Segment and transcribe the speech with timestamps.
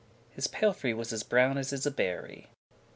[0.31, 2.49] His palfrey was as brown as is a berry.